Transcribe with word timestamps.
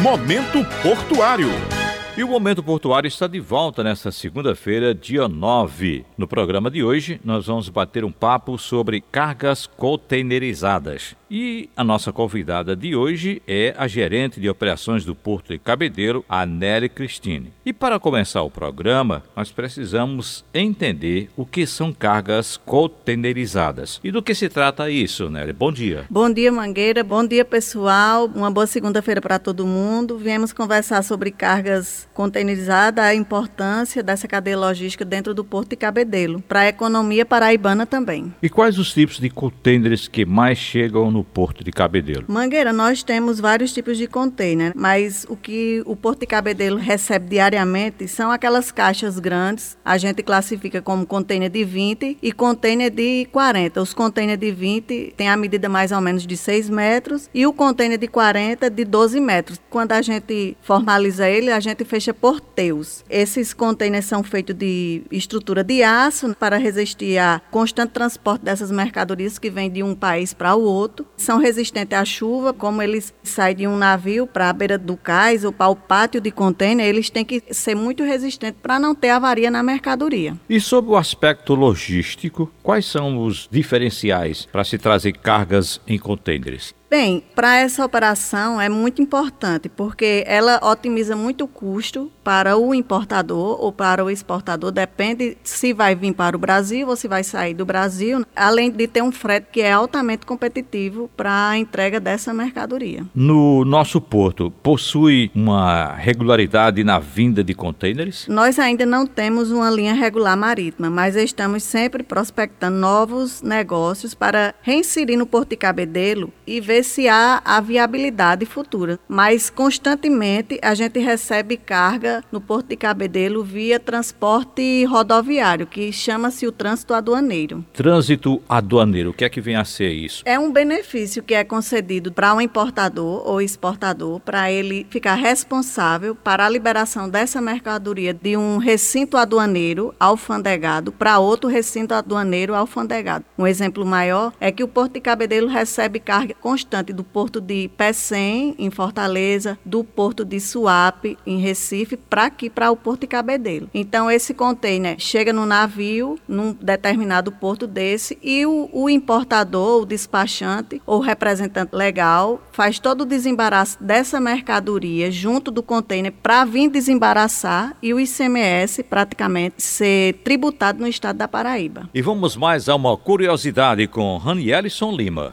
Momento 0.00 0.64
Portuário. 0.80 1.77
E 2.18 2.24
o 2.24 2.26
Momento 2.26 2.64
Portuário 2.64 3.06
está 3.06 3.28
de 3.28 3.38
volta 3.38 3.84
nesta 3.84 4.10
segunda-feira, 4.10 4.92
dia 4.92 5.28
9. 5.28 6.04
No 6.16 6.26
programa 6.26 6.68
de 6.68 6.82
hoje, 6.82 7.20
nós 7.24 7.46
vamos 7.46 7.68
bater 7.68 8.04
um 8.04 8.10
papo 8.10 8.58
sobre 8.58 9.00
cargas 9.00 9.68
containerizadas. 9.68 11.14
E 11.30 11.68
a 11.76 11.84
nossa 11.84 12.12
convidada 12.12 12.74
de 12.74 12.96
hoje 12.96 13.40
é 13.46 13.72
a 13.78 13.86
gerente 13.86 14.40
de 14.40 14.48
operações 14.48 15.04
do 15.04 15.14
Porto 15.14 15.52
de 15.52 15.60
Cabedelo, 15.60 16.24
a 16.28 16.44
Nelly 16.44 16.88
Cristine. 16.88 17.52
E 17.64 17.72
para 17.72 18.00
começar 18.00 18.42
o 18.42 18.50
programa, 18.50 19.22
nós 19.36 19.52
precisamos 19.52 20.44
entender 20.52 21.30
o 21.36 21.46
que 21.46 21.66
são 21.66 21.92
cargas 21.92 22.56
containerizadas. 22.56 24.00
E 24.02 24.10
do 24.10 24.22
que 24.22 24.34
se 24.34 24.48
trata 24.48 24.90
isso, 24.90 25.30
Nelly? 25.30 25.52
Bom 25.52 25.70
dia. 25.70 26.04
Bom 26.10 26.32
dia, 26.32 26.50
Mangueira. 26.50 27.04
Bom 27.04 27.24
dia, 27.24 27.44
pessoal. 27.44 28.24
Uma 28.34 28.50
boa 28.50 28.66
segunda-feira 28.66 29.20
para 29.20 29.38
todo 29.38 29.66
mundo. 29.66 30.18
Viemos 30.18 30.52
conversar 30.52 31.04
sobre 31.04 31.30
cargas 31.30 32.07
containerizadas, 32.14 33.04
a 33.04 33.14
importância 33.14 34.02
dessa 34.02 34.26
cadeia 34.26 34.58
logística 34.58 35.04
dentro 35.04 35.34
do 35.34 35.44
Porto 35.44 35.70
de 35.70 35.76
Cabedelo, 35.76 36.42
para 36.42 36.60
a 36.60 36.68
economia 36.68 37.24
paraibana 37.24 37.86
também. 37.86 38.32
E 38.42 38.48
quais 38.48 38.78
os 38.78 38.92
tipos 38.92 39.18
de 39.18 39.30
contêineres 39.30 40.08
que 40.08 40.24
mais 40.24 40.58
chegam 40.58 41.10
no 41.10 41.22
Porto 41.22 41.62
de 41.62 41.70
Cabedelo? 41.70 42.24
Mangueira, 42.28 42.72
nós 42.72 43.02
temos 43.02 43.40
vários 43.40 43.72
tipos 43.72 43.96
de 43.96 44.06
container, 44.06 44.72
mas 44.74 45.26
o 45.28 45.36
que 45.36 45.82
o 45.86 45.94
Porto 45.94 46.20
de 46.20 46.26
Cabedelo 46.26 46.76
recebe 46.76 47.28
diariamente 47.30 48.08
são 48.08 48.30
aquelas 48.30 48.70
caixas 48.70 49.18
grandes. 49.18 49.76
A 49.84 49.96
gente 49.98 50.22
classifica 50.22 50.82
como 50.82 51.06
container 51.06 51.50
de 51.50 51.64
20 51.64 52.18
e 52.22 52.32
container 52.32 52.90
de 52.90 53.26
40. 53.32 53.80
Os 53.80 53.94
container 53.94 54.36
de 54.36 54.50
20 54.50 55.14
têm 55.16 55.28
a 55.28 55.36
medida 55.36 55.68
mais 55.68 55.92
ou 55.92 56.00
menos 56.00 56.26
de 56.26 56.36
6 56.36 56.70
metros 56.70 57.28
e 57.32 57.46
o 57.46 57.52
container 57.52 57.98
de 57.98 58.08
40 58.08 58.70
de 58.70 58.84
12 58.84 59.20
metros. 59.20 59.60
Quando 59.70 59.92
a 59.92 60.02
gente 60.02 60.56
formaliza 60.62 61.28
ele, 61.28 61.50
a 61.50 61.60
gente 61.60 61.84
fecha 61.98 62.14
por 62.14 62.40
teus. 62.40 63.04
Esses 63.10 63.52
containers 63.52 64.04
são 64.04 64.22
feitos 64.22 64.54
de 64.54 65.02
estrutura 65.10 65.64
de 65.64 65.82
aço 65.82 66.34
para 66.38 66.56
resistir 66.56 67.18
a 67.18 67.42
constante 67.50 67.90
transporte 67.90 68.44
dessas 68.44 68.70
mercadorias 68.70 69.36
que 69.36 69.50
vêm 69.50 69.68
de 69.68 69.82
um 69.82 69.96
país 69.96 70.32
para 70.32 70.54
o 70.54 70.62
outro 70.62 71.04
são 71.16 71.38
resistentes 71.38 71.98
à 71.98 72.04
chuva, 72.04 72.52
como 72.52 72.80
eles 72.80 73.12
saem 73.22 73.56
de 73.56 73.66
um 73.66 73.76
navio 73.76 74.26
para 74.26 74.48
a 74.48 74.52
beira 74.52 74.78
do 74.78 74.96
cais 74.96 75.44
ou 75.44 75.52
para 75.52 75.68
o 75.68 75.76
pátio 75.76 76.20
de 76.20 76.30
contêiner, 76.30 76.86
eles 76.86 77.10
têm 77.10 77.24
que 77.24 77.42
ser 77.50 77.74
muito 77.74 78.04
resistentes 78.04 78.60
para 78.62 78.78
não 78.78 78.94
ter 78.94 79.10
avaria 79.10 79.50
na 79.50 79.62
mercadoria. 79.62 80.36
E 80.48 80.60
sobre 80.60 80.92
o 80.92 80.96
aspecto 80.96 81.54
logístico, 81.54 82.50
quais 82.68 82.84
são 82.84 83.24
os 83.24 83.48
diferenciais 83.50 84.44
para 84.44 84.62
se 84.62 84.76
trazer 84.76 85.12
cargas 85.12 85.80
em 85.86 85.98
contêineres? 85.98 86.74
Bem, 86.90 87.22
para 87.34 87.56
essa 87.56 87.84
operação 87.84 88.58
é 88.58 88.68
muito 88.68 89.02
importante, 89.02 89.68
porque 89.68 90.24
ela 90.26 90.58
otimiza 90.62 91.14
muito 91.14 91.44
o 91.44 91.48
custo 91.48 92.10
para 92.24 92.56
o 92.56 92.74
importador 92.74 93.62
ou 93.62 93.70
para 93.70 94.02
o 94.02 94.10
exportador, 94.10 94.70
depende 94.70 95.36
se 95.44 95.74
vai 95.74 95.94
vir 95.94 96.14
para 96.14 96.34
o 96.34 96.38
Brasil 96.38 96.88
ou 96.88 96.96
se 96.96 97.06
vai 97.06 97.22
sair 97.22 97.52
do 97.52 97.66
Brasil, 97.66 98.24
além 98.34 98.70
de 98.70 98.86
ter 98.86 99.02
um 99.02 99.12
frete 99.12 99.48
que 99.52 99.60
é 99.60 99.72
altamente 99.72 100.24
competitivo 100.24 101.10
para 101.14 101.50
a 101.50 101.58
entrega 101.58 102.00
dessa 102.00 102.32
mercadoria. 102.32 103.04
No 103.14 103.66
nosso 103.66 104.00
porto, 104.00 104.50
possui 104.50 105.30
uma 105.34 105.94
regularidade 105.94 106.82
na 106.82 106.98
vinda 106.98 107.44
de 107.44 107.52
contêineres? 107.52 108.26
Nós 108.28 108.58
ainda 108.58 108.86
não 108.86 109.06
temos 109.06 109.50
uma 109.50 109.70
linha 109.70 109.92
regular 109.92 110.38
marítima, 110.38 110.88
mas 110.88 111.16
estamos 111.16 111.62
sempre 111.62 112.02
prospectando 112.02 112.57
novos 112.70 113.42
negócios 113.42 114.14
para 114.14 114.54
reinserir 114.62 115.18
no 115.18 115.26
Porto 115.26 115.50
de 115.50 115.56
Cabedelo 115.56 116.32
e 116.46 116.60
ver 116.60 116.78
ver 116.78 116.84
se 116.84 117.08
há 117.08 117.42
a 117.44 117.60
viabilidade 117.60 118.46
futura. 118.46 118.98
Mas 119.08 119.50
constantemente 119.50 120.58
a 120.62 120.74
gente 120.74 120.98
recebe 121.00 121.56
carga 121.56 122.22
no 122.30 122.40
Porto 122.40 122.68
de 122.68 122.76
Cabedelo 122.76 123.42
via 123.42 123.80
transporte 123.80 124.84
rodoviário, 124.84 125.66
que 125.66 125.92
chama-se 125.92 126.46
o 126.46 126.52
trânsito 126.52 126.94
aduaneiro. 126.94 127.64
Trânsito 127.72 128.40
aduaneiro, 128.48 129.10
o 129.10 129.12
que 129.12 129.24
é 129.24 129.28
que 129.28 129.40
vem 129.40 129.56
a 129.56 129.64
ser 129.64 129.90
isso? 129.90 130.22
É 130.24 130.38
um 130.38 130.52
benefício 130.52 131.22
que 131.22 131.34
é 131.34 131.42
concedido 131.42 132.12
para 132.12 132.34
um 132.34 132.40
importador 132.40 133.26
ou 133.26 133.40
exportador, 133.40 134.20
para 134.20 134.50
ele 134.52 134.86
ficar 134.88 135.14
responsável 135.14 136.14
para 136.14 136.46
a 136.46 136.48
liberação 136.48 137.08
dessa 137.08 137.40
mercadoria 137.40 138.14
de 138.14 138.36
um 138.36 138.58
recinto 138.58 139.16
aduaneiro 139.16 139.94
alfandegado 139.98 140.92
para 140.92 141.18
outro 141.18 141.48
recinto 141.48 141.94
aduaneiro 141.94 142.47
alfandegado. 142.54 143.24
Um 143.38 143.46
exemplo 143.46 143.84
maior 143.84 144.32
é 144.40 144.52
que 144.52 144.62
o 144.62 144.68
Porto 144.68 144.94
de 144.94 145.00
Cabedelo 145.00 145.48
recebe 145.48 145.98
carga 145.98 146.34
constante 146.34 146.58
constante 146.68 146.92
do 146.92 147.04
porto 147.04 147.40
de 147.40 147.70
Pecém, 147.76 148.54
em 148.58 148.70
Fortaleza, 148.70 149.58
do 149.64 149.82
porto 149.82 150.24
de 150.24 150.38
Suape, 150.40 151.16
em 151.26 151.38
Recife, 151.38 151.96
para 151.96 152.24
aqui, 152.24 152.50
para 152.50 152.70
o 152.70 152.76
porto 152.76 153.02
de 153.02 153.06
Cabedelo. 153.06 153.70
Então, 153.72 154.10
esse 154.10 154.34
container 154.34 154.96
chega 154.98 155.32
no 155.32 155.46
navio, 155.46 156.18
num 156.28 156.52
determinado 156.52 157.32
porto 157.32 157.66
desse, 157.66 158.18
e 158.22 158.44
o, 158.44 158.68
o 158.72 158.90
importador, 158.90 159.82
o 159.82 159.86
despachante 159.86 160.82
ou 160.86 161.00
representante 161.00 161.74
legal 161.74 162.40
faz 162.52 162.78
todo 162.78 163.02
o 163.02 163.06
desembaraço 163.06 163.82
dessa 163.82 164.20
mercadoria 164.20 165.10
junto 165.10 165.50
do 165.50 165.62
container 165.62 166.12
para 166.12 166.44
vir 166.44 166.68
desembaraçar 166.68 167.76
e 167.82 167.94
o 167.94 168.00
ICMS 168.00 168.82
praticamente 168.82 169.62
ser 169.62 170.14
tributado 170.24 170.80
no 170.80 170.88
estado 170.88 171.16
da 171.16 171.28
Paraíba. 171.28 171.88
E 171.94 172.02
vamos 172.02 172.34
mais 172.38 172.68
a 172.68 172.76
uma 172.76 172.96
curiosidade 172.96 173.86
com 173.88 174.16
Ranielson 174.16 174.92
Lima. 174.92 175.30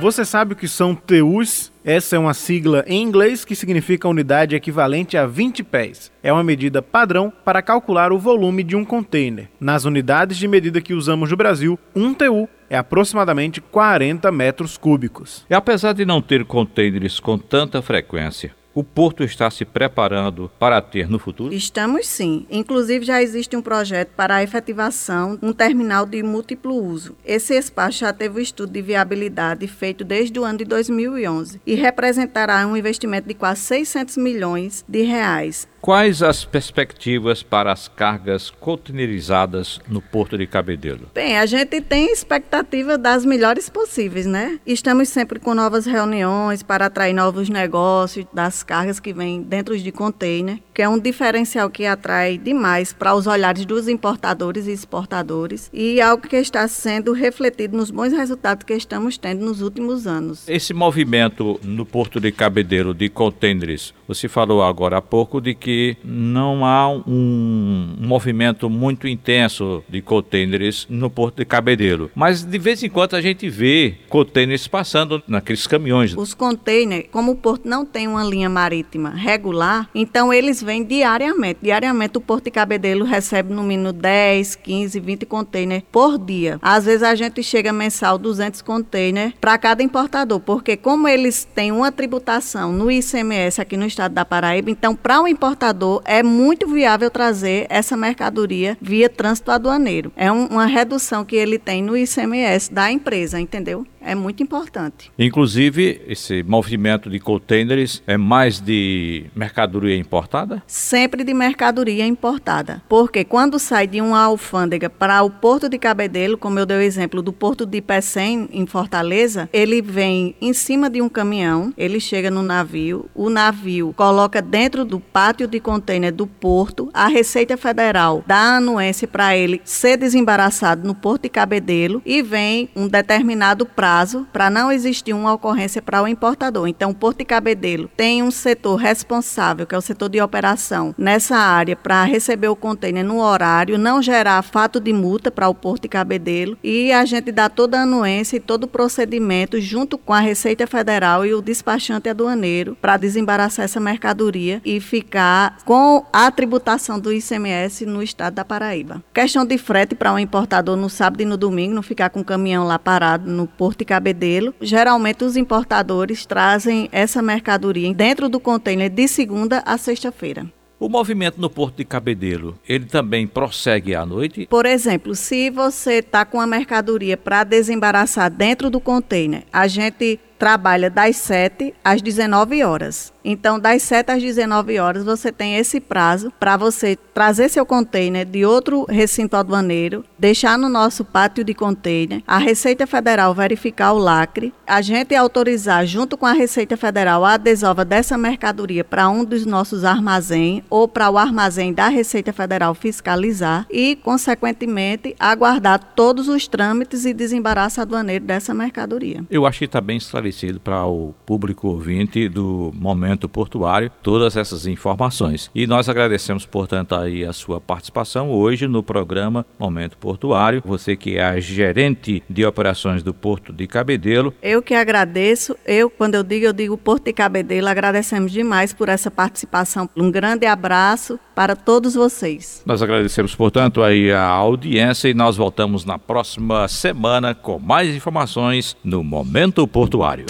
Você 0.00 0.24
sabe 0.24 0.54
o 0.54 0.56
que 0.56 0.66
são 0.66 0.96
TUs? 0.96 1.70
Essa 1.84 2.16
é 2.16 2.18
uma 2.18 2.34
sigla 2.34 2.84
em 2.88 3.00
inglês 3.00 3.44
que 3.44 3.54
significa 3.54 4.08
unidade 4.08 4.56
equivalente 4.56 5.16
a 5.16 5.26
20 5.28 5.62
pés. 5.62 6.10
É 6.20 6.32
uma 6.32 6.42
medida 6.42 6.82
padrão 6.82 7.32
para 7.44 7.62
calcular 7.62 8.12
o 8.12 8.18
volume 8.18 8.64
de 8.64 8.74
um 8.74 8.84
container. 8.84 9.48
Nas 9.60 9.84
unidades 9.84 10.36
de 10.36 10.48
medida 10.48 10.80
que 10.80 10.92
usamos 10.92 11.30
no 11.30 11.36
Brasil, 11.36 11.78
um 11.94 12.12
TU 12.12 12.48
é 12.68 12.76
aproximadamente 12.76 13.60
40 13.60 14.32
metros 14.32 14.76
cúbicos. 14.76 15.46
E 15.48 15.54
apesar 15.54 15.92
de 15.92 16.04
não 16.04 16.20
ter 16.20 16.44
containers 16.44 17.20
com 17.20 17.38
tanta 17.38 17.80
frequência, 17.80 18.52
o 18.74 18.82
Porto 18.82 19.22
está 19.22 19.50
se 19.50 19.64
preparando 19.64 20.50
para 20.58 20.80
ter 20.80 21.08
no 21.08 21.18
futuro? 21.18 21.52
Estamos 21.52 22.06
sim. 22.06 22.46
Inclusive 22.50 23.04
já 23.04 23.22
existe 23.22 23.56
um 23.56 23.62
projeto 23.62 24.10
para 24.16 24.36
a 24.36 24.42
efetivação 24.42 25.38
um 25.42 25.52
terminal 25.52 26.06
de 26.06 26.22
múltiplo 26.22 26.74
uso. 26.74 27.16
Esse 27.24 27.54
espaço 27.54 27.98
já 27.98 28.12
teve 28.12 28.36
o 28.36 28.38
um 28.38 28.42
estudo 28.42 28.72
de 28.72 28.82
viabilidade 28.82 29.66
feito 29.66 30.04
desde 30.04 30.38
o 30.38 30.44
ano 30.44 30.58
de 30.58 30.64
2011 30.64 31.60
e 31.66 31.74
representará 31.74 32.66
um 32.66 32.76
investimento 32.76 33.28
de 33.28 33.34
quase 33.34 33.60
600 33.62 34.16
milhões 34.16 34.84
de 34.88 35.02
reais 35.02 35.68
Quais 35.82 36.22
as 36.22 36.44
perspectivas 36.44 37.42
para 37.42 37.72
as 37.72 37.88
cargas 37.88 38.50
containerizadas 38.50 39.80
no 39.88 40.00
Porto 40.00 40.38
de 40.38 40.46
Cabedelo? 40.46 41.10
Bem, 41.12 41.36
a 41.36 41.44
gente 41.44 41.80
tem 41.80 42.12
expectativa 42.12 42.96
das 42.96 43.24
melhores 43.24 43.68
possíveis, 43.68 44.24
né? 44.24 44.60
Estamos 44.64 45.08
sempre 45.08 45.40
com 45.40 45.56
novas 45.56 45.84
reuniões 45.84 46.62
para 46.62 46.86
atrair 46.86 47.12
novos 47.12 47.48
negócios 47.48 48.24
das 48.32 48.62
cargas 48.62 49.00
que 49.00 49.12
vêm 49.12 49.42
dentro 49.42 49.76
de 49.76 49.90
container, 49.90 50.60
que 50.74 50.82
é 50.82 50.88
um 50.88 50.98
diferencial 50.98 51.68
que 51.68 51.84
atrai 51.84 52.38
demais 52.38 52.92
para 52.92 53.14
os 53.14 53.26
olhares 53.26 53.64
dos 53.64 53.88
importadores 53.88 54.66
e 54.66 54.72
exportadores 54.72 55.70
e 55.72 56.00
algo 56.00 56.26
que 56.26 56.36
está 56.36 56.66
sendo 56.66 57.12
refletido 57.12 57.76
nos 57.76 57.90
bons 57.90 58.12
resultados 58.12 58.64
que 58.64 58.74
estamos 58.74 59.18
tendo 59.18 59.44
nos 59.44 59.60
últimos 59.60 60.06
anos. 60.06 60.48
Esse 60.48 60.72
movimento 60.72 61.60
no 61.62 61.84
Porto 61.84 62.18
de 62.18 62.32
Cabedelo 62.32 62.94
de 62.94 63.08
containers, 63.08 63.92
você 64.08 64.28
falou 64.28 64.62
agora 64.62 64.98
há 64.98 65.02
pouco 65.02 65.40
de 65.40 65.54
que 65.54 65.96
não 66.04 66.64
há 66.64 66.88
um 66.88 67.96
movimento 67.98 68.70
muito 68.70 69.06
intenso 69.06 69.82
de 69.88 70.00
containers 70.00 70.86
no 70.88 71.10
Porto 71.10 71.36
de 71.36 71.44
Cabedelo. 71.44 72.10
Mas 72.14 72.42
de 72.42 72.58
vez 72.58 72.82
em 72.82 72.88
quando 72.88 73.14
a 73.14 73.20
gente 73.20 73.48
vê 73.48 73.94
containers 74.08 74.66
passando 74.66 75.22
naqueles 75.26 75.66
caminhões. 75.66 76.14
Os 76.16 76.34
containers, 76.34 77.06
como 77.10 77.32
o 77.32 77.36
porto 77.36 77.68
não 77.68 77.84
tem 77.84 78.08
uma 78.08 78.24
linha 78.24 78.48
marítima 78.48 79.10
regular, 79.10 79.88
então 79.94 80.32
eles 80.32 80.61
vêm 80.62 80.84
diariamente. 80.84 81.60
Diariamente 81.62 82.18
o 82.18 82.20
Porto 82.20 82.44
de 82.44 82.50
Cabedelo 82.50 83.04
recebe 83.04 83.52
no 83.52 83.62
mínimo 83.62 83.92
10, 83.92 84.56
15, 84.56 85.00
20 85.00 85.26
containers 85.26 85.82
por 85.90 86.18
dia. 86.18 86.58
Às 86.62 86.84
vezes 86.84 87.02
a 87.02 87.14
gente 87.14 87.42
chega 87.42 87.72
mensal 87.72 88.18
200 88.18 88.62
containers 88.62 89.34
para 89.40 89.58
cada 89.58 89.82
importador, 89.82 90.40
porque 90.40 90.76
como 90.76 91.08
eles 91.08 91.44
têm 91.44 91.72
uma 91.72 91.92
tributação 91.92 92.72
no 92.72 92.90
ICMS 92.90 93.60
aqui 93.60 93.76
no 93.76 93.86
estado 93.86 94.12
da 94.12 94.24
Paraíba, 94.24 94.70
então 94.70 94.94
para 94.94 95.20
o 95.20 95.24
um 95.24 95.28
importador 95.28 96.02
é 96.04 96.22
muito 96.22 96.66
viável 96.66 97.10
trazer 97.10 97.66
essa 97.68 97.96
mercadoria 97.96 98.76
via 98.80 99.08
trânsito 99.08 99.50
aduaneiro. 99.50 100.12
É 100.16 100.30
um, 100.30 100.46
uma 100.46 100.66
redução 100.66 101.24
que 101.24 101.36
ele 101.36 101.58
tem 101.58 101.82
no 101.82 101.96
ICMS 101.96 102.72
da 102.72 102.90
empresa, 102.90 103.40
entendeu? 103.40 103.86
É 104.04 104.14
muito 104.14 104.42
importante. 104.42 105.10
Inclusive, 105.18 106.00
esse 106.06 106.42
movimento 106.42 107.08
de 107.08 107.18
containers 107.18 108.02
é 108.06 108.16
mais 108.16 108.60
de 108.60 109.26
mercadoria 109.34 109.96
importada? 109.96 110.62
Sempre 110.66 111.24
de 111.24 111.32
mercadoria 111.32 112.06
importada. 112.06 112.82
Porque 112.88 113.24
quando 113.24 113.58
sai 113.58 113.86
de 113.86 114.00
uma 114.00 114.20
alfândega 114.20 114.90
para 114.90 115.22
o 115.22 115.30
Porto 115.30 115.68
de 115.68 115.78
Cabedelo, 115.78 116.36
como 116.36 116.58
eu 116.58 116.66
dei 116.66 116.78
o 116.78 116.80
exemplo 116.80 117.22
do 117.22 117.32
Porto 117.32 117.64
de 117.64 117.80
Pecém, 117.80 118.48
em 118.52 118.66
Fortaleza, 118.66 119.48
ele 119.52 119.80
vem 119.80 120.34
em 120.40 120.52
cima 120.52 120.90
de 120.90 121.00
um 121.00 121.08
caminhão, 121.08 121.72
ele 121.76 122.00
chega 122.00 122.30
no 122.30 122.42
navio, 122.42 123.08
o 123.14 123.30
navio 123.30 123.92
coloca 123.96 124.42
dentro 124.42 124.84
do 124.84 124.98
pátio 124.98 125.46
de 125.46 125.60
container 125.60 126.12
do 126.12 126.26
porto, 126.26 126.88
a 126.92 127.06
Receita 127.06 127.56
Federal 127.56 128.24
dá 128.26 128.56
anuência 128.56 129.06
para 129.06 129.36
ele 129.36 129.60
ser 129.64 129.96
desembaraçado 129.96 130.86
no 130.86 130.94
Porto 130.94 131.22
de 131.22 131.28
Cabedelo 131.28 132.02
e 132.04 132.22
vem 132.22 132.68
um 132.74 132.88
determinado 132.88 133.64
prazo 133.66 133.91
para 134.32 134.50
não 134.50 134.70
existir 134.70 135.12
uma 135.12 135.32
ocorrência 135.32 135.82
para 135.82 136.02
o 136.02 136.08
importador. 136.08 136.66
Então, 136.68 136.90
o 136.90 136.94
Porto 136.94 137.18
de 137.18 137.24
Cabedelo 137.24 137.90
tem 137.96 138.22
um 138.22 138.30
setor 138.30 138.76
responsável, 138.76 139.66
que 139.66 139.74
é 139.74 139.78
o 139.78 139.82
setor 139.82 140.08
de 140.08 140.20
operação, 140.20 140.94
nessa 140.96 141.36
área 141.36 141.76
para 141.76 142.04
receber 142.04 142.48
o 142.48 142.56
container 142.56 143.04
no 143.04 143.20
horário, 143.20 143.78
não 143.78 144.02
gerar 144.02 144.42
fato 144.42 144.80
de 144.80 144.92
multa 144.92 145.30
para 145.30 145.48
o 145.48 145.54
Porto 145.54 145.82
de 145.82 145.88
Cabedelo 145.88 146.56
e 146.62 146.92
a 146.92 147.04
gente 147.04 147.30
dá 147.30 147.48
toda 147.48 147.78
a 147.78 147.82
anuência 147.82 148.36
e 148.36 148.40
todo 148.40 148.64
o 148.64 148.68
procedimento 148.68 149.60
junto 149.60 149.98
com 149.98 150.12
a 150.12 150.20
Receita 150.20 150.66
Federal 150.66 151.26
e 151.26 151.34
o 151.34 151.42
despachante 151.42 152.08
aduaneiro 152.08 152.76
para 152.80 152.96
desembaraçar 152.96 153.64
essa 153.64 153.80
mercadoria 153.80 154.60
e 154.64 154.80
ficar 154.80 155.58
com 155.64 156.04
a 156.12 156.30
tributação 156.30 156.98
do 156.98 157.12
ICMS 157.12 157.84
no 157.86 158.02
estado 158.02 158.34
da 158.34 158.44
Paraíba. 158.44 159.02
Questão 159.12 159.44
de 159.44 159.58
frete 159.58 159.94
para 159.94 160.12
um 160.12 160.18
importador 160.18 160.76
no 160.76 160.88
sábado 160.88 161.22
e 161.22 161.26
no 161.26 161.36
domingo, 161.36 161.74
não 161.74 161.82
ficar 161.82 162.10
com 162.10 162.20
o 162.20 162.24
caminhão 162.24 162.66
lá 162.66 162.78
parado 162.78 163.30
no 163.30 163.46
Porto 163.46 163.81
de 163.82 163.84
Cabedelo. 163.84 164.54
Geralmente 164.60 165.24
os 165.24 165.36
importadores 165.36 166.24
trazem 166.24 166.88
essa 166.92 167.20
mercadoria 167.20 167.92
dentro 167.92 168.28
do 168.28 168.38
container 168.38 168.88
de 168.88 169.08
segunda 169.08 169.62
a 169.66 169.76
sexta-feira. 169.76 170.46
O 170.78 170.88
movimento 170.88 171.40
no 171.40 171.48
Porto 171.48 171.76
de 171.76 171.84
Cabedelo, 171.84 172.58
ele 172.68 172.86
também 172.86 173.24
prossegue 173.24 173.94
à 173.94 174.04
noite? 174.04 174.48
Por 174.50 174.66
exemplo, 174.66 175.14
se 175.14 175.48
você 175.48 175.98
está 175.98 176.24
com 176.24 176.40
a 176.40 176.46
mercadoria 176.46 177.16
para 177.16 177.44
desembaraçar 177.44 178.28
dentro 178.28 178.68
do 178.68 178.80
container, 178.80 179.44
a 179.52 179.68
gente 179.68 180.18
trabalha 180.36 180.90
das 180.90 181.14
7 181.18 181.72
às 181.84 182.02
19 182.02 182.64
horas. 182.64 183.12
Então, 183.24 183.58
das 183.58 183.82
7 183.82 184.10
às 184.10 184.22
19 184.22 184.78
horas, 184.78 185.04
você 185.04 185.30
tem 185.30 185.56
esse 185.56 185.80
prazo 185.80 186.32
para 186.38 186.56
você 186.56 186.96
trazer 187.14 187.48
seu 187.48 187.64
container 187.64 188.24
de 188.24 188.44
outro 188.44 188.84
recinto 188.88 189.36
aduaneiro, 189.36 190.04
deixar 190.18 190.58
no 190.58 190.68
nosso 190.68 191.04
pátio 191.04 191.44
de 191.44 191.54
container, 191.54 192.22
a 192.26 192.38
Receita 192.38 192.86
Federal 192.86 193.34
verificar 193.34 193.92
o 193.92 193.98
lacre, 193.98 194.52
a 194.66 194.80
gente 194.80 195.14
autorizar, 195.14 195.86
junto 195.86 196.16
com 196.16 196.26
a 196.26 196.32
Receita 196.32 196.76
Federal, 196.76 197.24
a 197.24 197.36
desova 197.36 197.84
dessa 197.84 198.16
mercadoria 198.18 198.82
para 198.82 199.08
um 199.08 199.24
dos 199.24 199.46
nossos 199.46 199.84
armazéns 199.84 200.62
ou 200.68 200.88
para 200.88 201.10
o 201.10 201.18
armazém 201.18 201.72
da 201.72 201.88
Receita 201.88 202.32
Federal 202.32 202.74
fiscalizar 202.74 203.66
e, 203.70 203.96
consequentemente, 203.96 205.14
aguardar 205.18 205.78
todos 205.94 206.28
os 206.28 206.48
trâmites 206.48 207.04
e 207.04 207.12
desembaraço 207.12 207.80
aduaneiro 207.80 208.24
dessa 208.24 208.54
mercadoria. 208.54 209.24
Eu 209.30 209.46
acho 209.46 209.60
que 209.60 209.64
está 209.66 209.80
bem 209.80 209.96
esclarecido 209.96 210.58
para 210.58 210.86
o 210.86 211.14
público 211.26 211.68
ouvinte 211.68 212.28
do 212.28 212.72
momento 212.74 213.11
portuário 213.28 213.90
todas 214.02 214.36
essas 214.36 214.66
informações. 214.66 215.50
E 215.54 215.66
nós 215.66 215.88
agradecemos, 215.88 216.46
portanto, 216.46 216.94
aí 216.94 217.24
a 217.24 217.32
sua 217.32 217.60
participação 217.60 218.30
hoje 218.30 218.66
no 218.66 218.82
programa 218.82 219.46
Momento 219.58 219.96
Portuário. 219.96 220.62
Você 220.64 220.96
que 220.96 221.16
é 221.16 221.24
a 221.24 221.40
gerente 221.40 222.22
de 222.28 222.44
operações 222.44 223.02
do 223.02 223.12
Porto 223.12 223.52
de 223.52 223.66
Cabedelo. 223.66 224.34
Eu 224.42 224.62
que 224.62 224.74
agradeço. 224.74 225.56
Eu, 225.66 225.88
quando 225.90 226.14
eu 226.14 226.22
digo, 226.22 226.46
eu 226.46 226.52
digo 226.52 226.76
Porto 226.76 227.04
de 227.04 227.12
Cabedelo, 227.12 227.68
agradecemos 227.68 228.32
demais 228.32 228.72
por 228.72 228.88
essa 228.88 229.10
participação. 229.10 229.88
Um 229.96 230.10
grande 230.10 230.46
abraço 230.46 231.18
para 231.34 231.56
todos 231.56 231.94
vocês. 231.94 232.62
Nós 232.66 232.82
agradecemos, 232.82 233.34
portanto, 233.34 233.82
aí 233.82 234.12
a 234.12 234.26
audiência 234.26 235.08
e 235.08 235.14
nós 235.14 235.36
voltamos 235.36 235.84
na 235.84 235.98
próxima 235.98 236.68
semana 236.68 237.34
com 237.34 237.58
mais 237.58 237.94
informações 237.94 238.76
no 238.84 239.02
Momento 239.02 239.66
Portuário. 239.66 240.26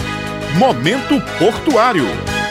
Momento 0.57 1.21
Portuário. 1.39 2.42